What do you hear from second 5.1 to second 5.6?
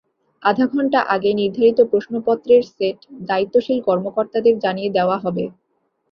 হবে।